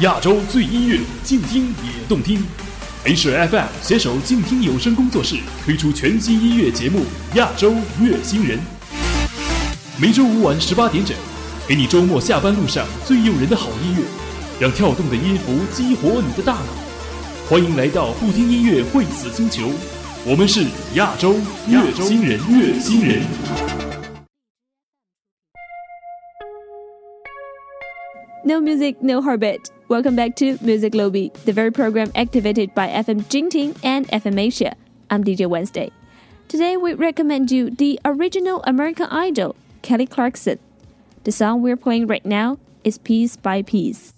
[0.00, 2.42] 亚洲最音乐，静听也动听。
[3.04, 7.00] HFM 携手静听有声工作室推出全新音乐节目
[7.36, 8.58] 《亚洲乐星人》，
[10.00, 11.14] 每周五晚十八点整，
[11.68, 14.02] 给你周末下班路上最诱人的好音乐，
[14.58, 16.66] 让跳动的音符激活你的大脑。
[17.46, 19.70] 欢迎来到不听音乐会死星球，
[20.24, 20.64] 我们是
[20.94, 21.34] 亚洲
[21.68, 23.20] 乐星人，乐星人。
[28.46, 29.60] No music, no heartbeat.
[29.90, 34.76] Welcome back to Music Lobby, the very program activated by FM Jingting and FM Asia.
[35.10, 35.90] I'm DJ Wednesday.
[36.46, 40.60] Today we recommend you the original American Idol, Kelly Clarkson.
[41.24, 44.14] The song we're playing right now is Piece by Piece.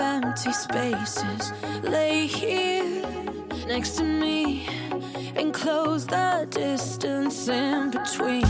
[0.00, 1.52] empty spaces.
[1.82, 3.02] Lay here
[3.66, 4.66] next to me
[5.36, 8.44] and close the distance in between.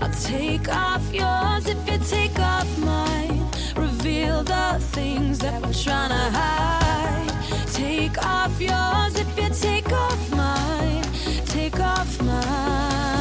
[0.00, 3.46] I'll take off yours if you take off mine.
[3.76, 7.66] Reveal the things that we're trying to hide.
[7.72, 11.04] Take off yours if you take off mine.
[11.46, 13.15] Take off mine.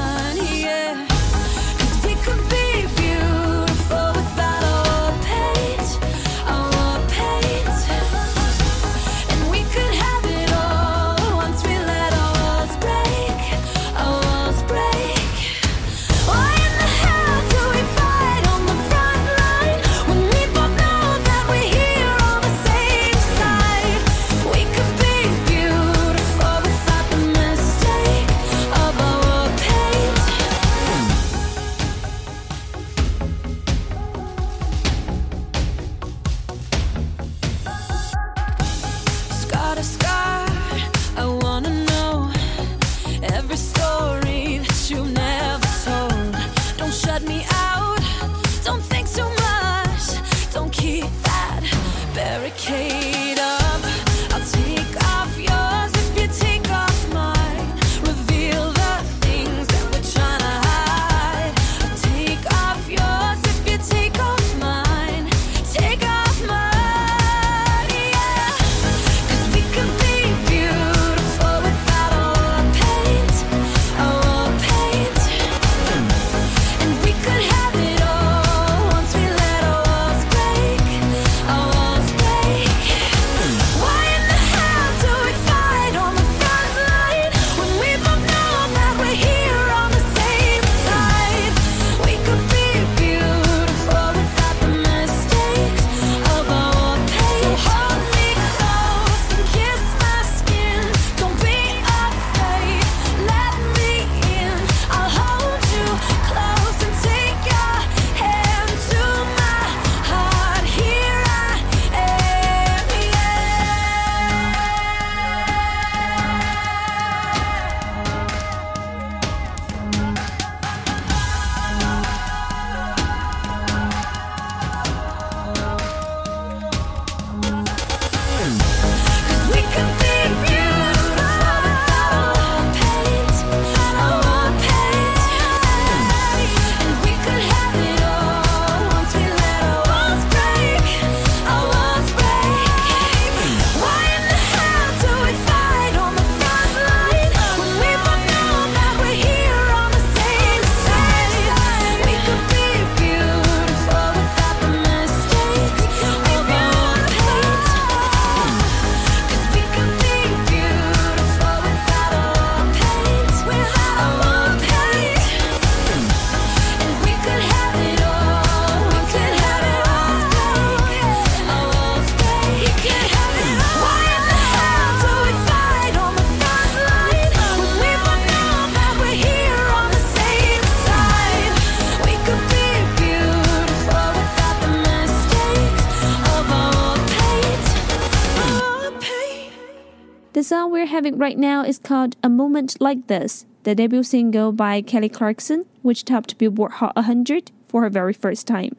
[190.96, 195.66] having right now is called A Moment Like This, the debut single by Kelly Clarkson,
[195.82, 198.78] which topped Billboard Hot 100 for her very first time.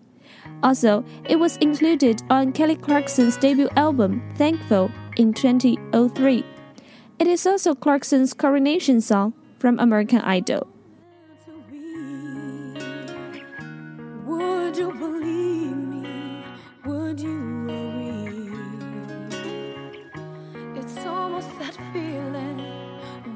[0.62, 6.43] Also, it was included on Kelly Clarkson's debut album, Thankful, in 2003.
[7.19, 10.67] It is also Clarkson's coronation song from American Idol.
[14.25, 16.45] Would you believe me?
[16.87, 17.46] Would you?
[21.37, 22.64] Was that feeling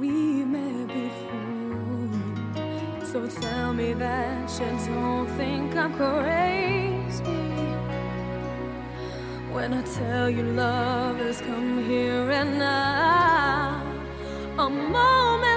[0.00, 2.08] we met before.
[3.04, 7.42] So tell me that you don't think I'm crazy
[9.52, 13.84] when I tell you love has come here and now.
[14.56, 15.49] A moment.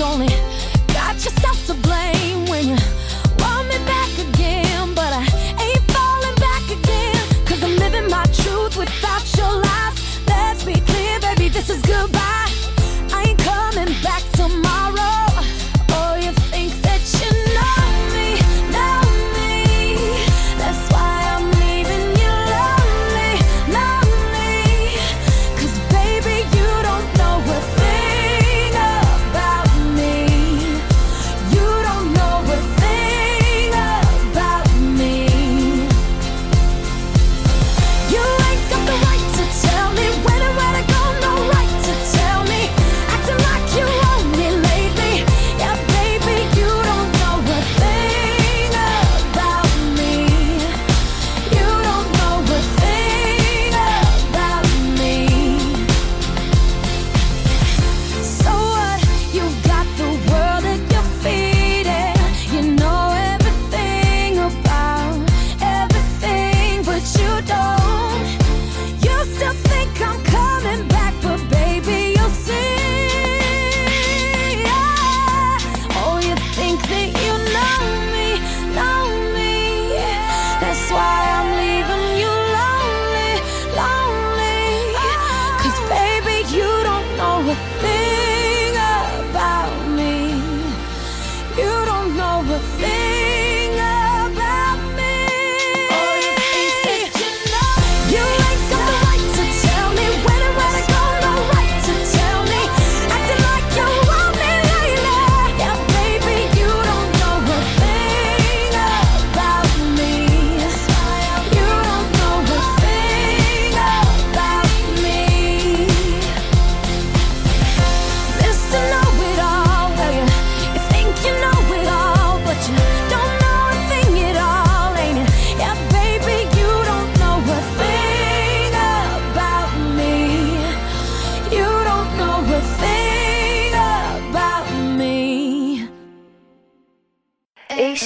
[0.00, 0.47] only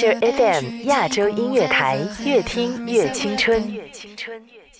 [0.02, 3.62] Asia FM 亚洲音乐台，越听越青春。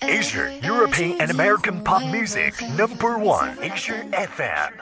[0.01, 4.73] Asia European and American Pop Music Number One Asia FM。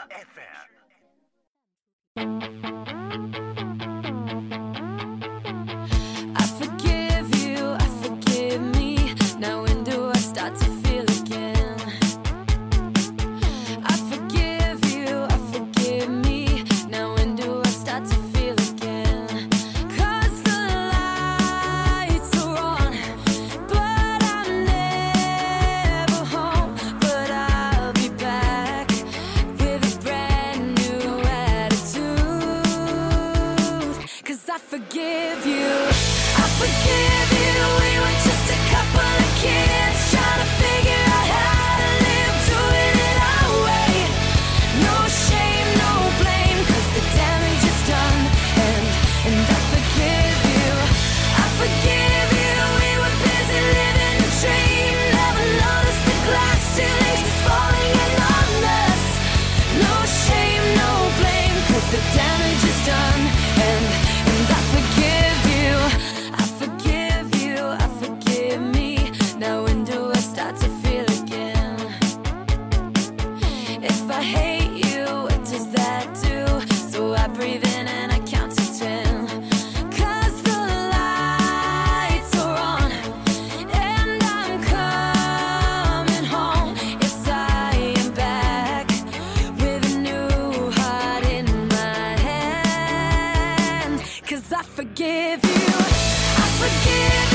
[96.61, 97.30] forgive.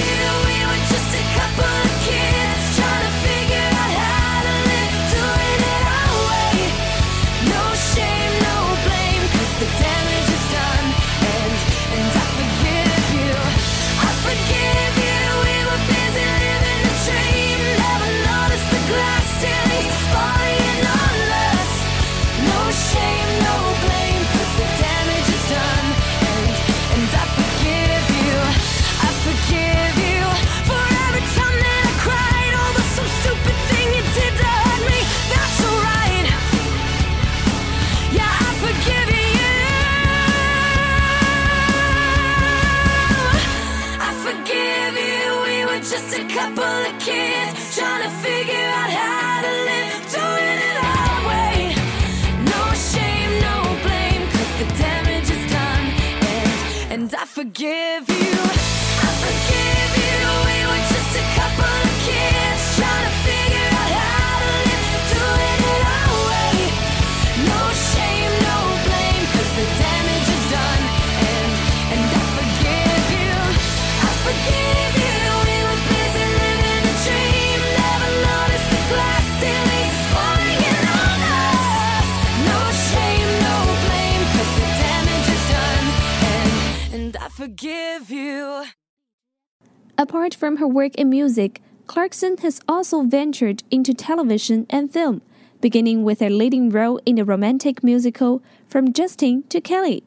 [90.09, 95.21] Apart from her work in music, Clarkson has also ventured into television and film,
[95.61, 100.05] beginning with a leading role in the romantic musical From Justin to Kelly.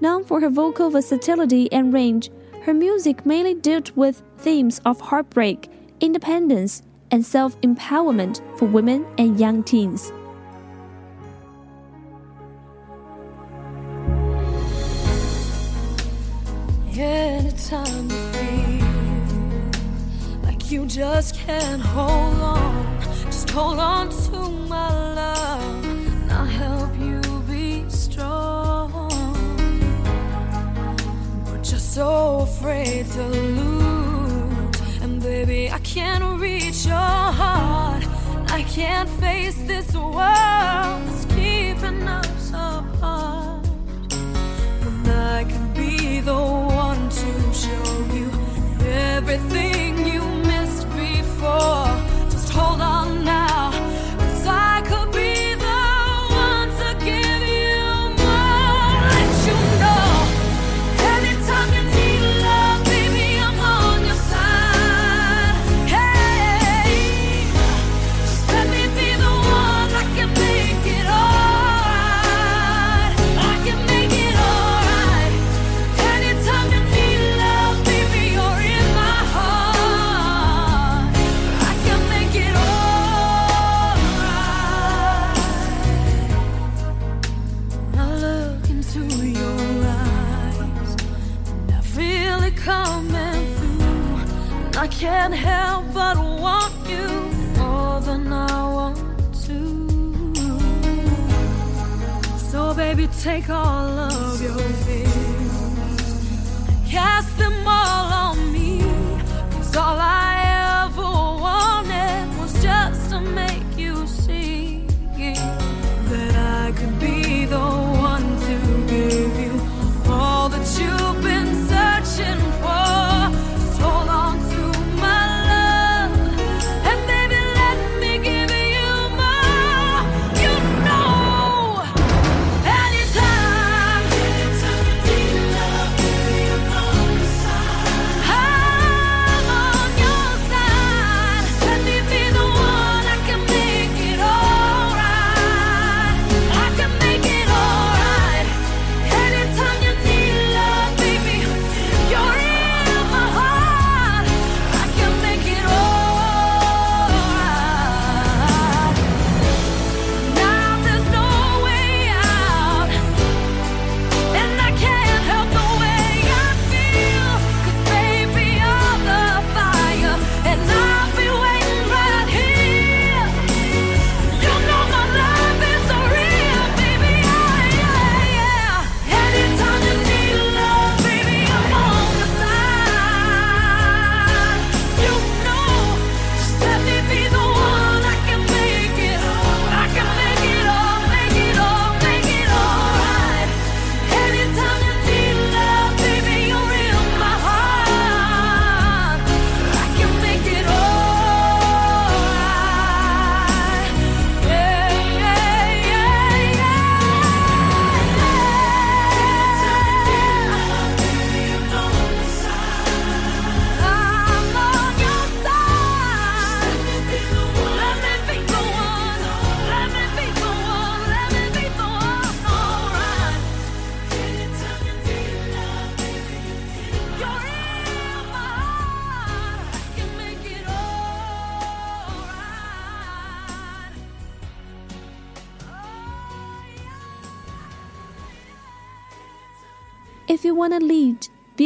[0.00, 5.70] Known for her vocal versatility and range, her music mainly dealt with themes of heartbreak,
[6.00, 10.10] independence, and self empowerment for women and young teens
[20.88, 23.00] just can't hold on.
[23.26, 28.90] Just hold on to my love, and I'll help you be strong.
[31.44, 38.04] But you're so afraid to lose, and baby, I can't reach your heart.
[38.50, 43.66] I can't face this world that's keeping us apart.
[44.10, 48.30] And I can be the one to show you
[48.86, 50.37] everything you.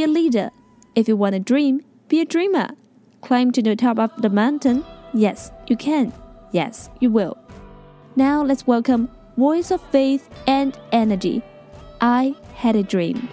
[0.02, 0.50] be a leader.
[0.96, 2.70] If you want to dream, be a dreamer.
[3.20, 4.84] Climb to the top of the mountain.
[5.14, 6.12] Yes, you can.
[6.50, 7.38] Yes, you will.
[8.16, 11.42] Now let's welcome Voice of Faith and Energy.
[12.00, 13.28] I had a dream.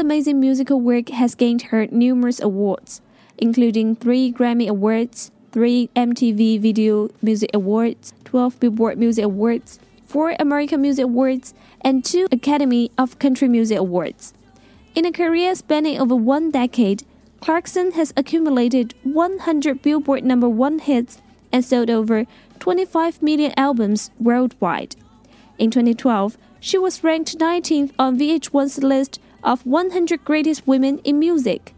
[0.00, 3.02] amazing musical work has gained her numerous awards,
[3.38, 10.80] including three Grammy Awards, three MTV Video Music Awards, 12 Billboard Music Awards, four American
[10.80, 14.32] Music Awards, and two Academy of Country Music Awards.
[14.94, 17.04] In a career spanning over one decade,
[17.40, 21.20] Clarkson has accumulated 100 Billboard number one hits
[21.52, 22.24] and sold over
[22.58, 24.96] 25 million albums worldwide.
[25.58, 31.74] In 2012, she was ranked 19th on VH1's list of 100 Greatest Women in Music.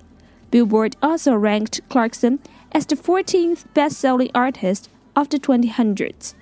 [0.51, 2.41] Billboard also ranked Clarkson
[2.73, 6.35] as the 14th best selling artist of the 2000s.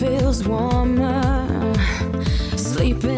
[0.00, 1.74] feels warmer.
[2.56, 3.15] Sleeping.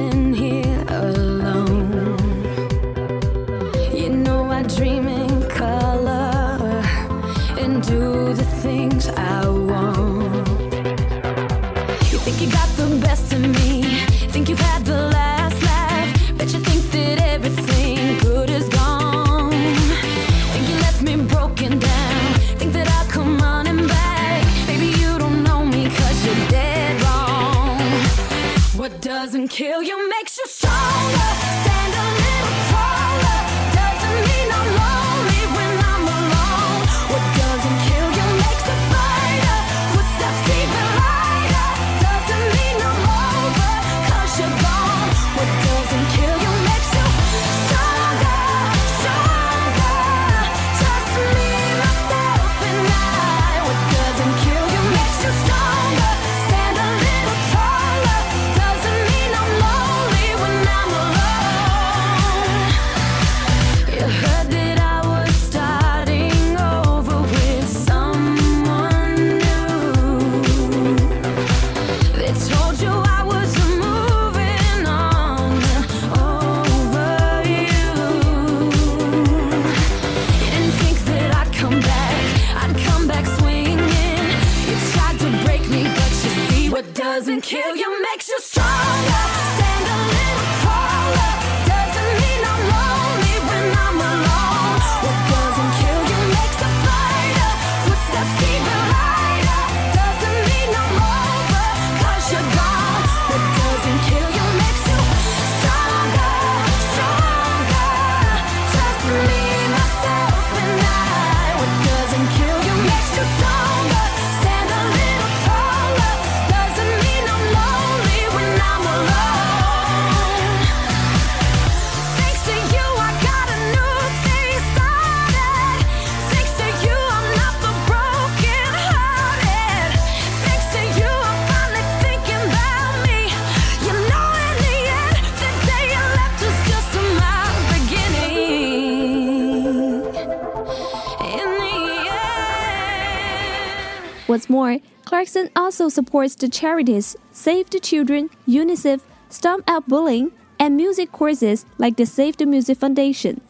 [144.48, 151.12] More, Clarkson also supports the charities Save the Children, UNICEF, Stomp Out Bullying, and music
[151.12, 153.40] courses like the Save the Music Foundation.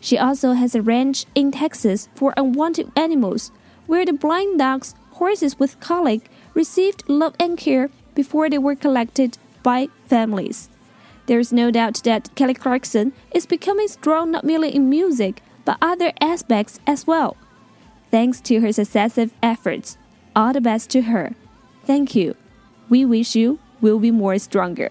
[0.00, 3.50] She also has a ranch in Texas for unwanted animals,
[3.86, 9.38] where the blind dogs, horses with colic, received love and care before they were collected
[9.62, 10.68] by families.
[11.26, 15.78] There is no doubt that Kelly Clarkson is becoming strong not merely in music, but
[15.82, 17.36] other aspects as well.
[18.12, 19.98] Thanks to her successive efforts,
[20.36, 21.32] all the best to her.
[21.84, 22.36] Thank you.
[22.90, 24.90] We wish you will be more stronger.